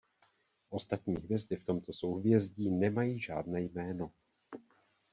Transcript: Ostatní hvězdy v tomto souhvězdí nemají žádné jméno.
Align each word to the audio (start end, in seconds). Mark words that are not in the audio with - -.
Ostatní 0.69 1.15
hvězdy 1.15 1.55
v 1.55 1.63
tomto 1.63 1.93
souhvězdí 1.93 2.71
nemají 2.71 3.19
žádné 3.19 3.61
jméno. 3.61 4.11